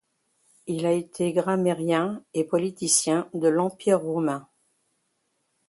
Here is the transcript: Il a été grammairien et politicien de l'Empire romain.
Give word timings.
Il 0.65 0.87
a 0.87 0.93
été 0.93 1.31
grammairien 1.31 2.23
et 2.33 2.43
politicien 2.43 3.29
de 3.35 3.47
l'Empire 3.47 4.01
romain. 4.01 4.49